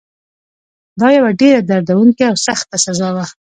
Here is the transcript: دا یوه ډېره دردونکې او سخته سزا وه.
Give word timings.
دا 0.99 1.07
یوه 1.17 1.31
ډېره 1.39 1.61
دردونکې 1.69 2.23
او 2.31 2.35
سخته 2.47 2.75
سزا 2.85 3.09
وه. 3.15 3.25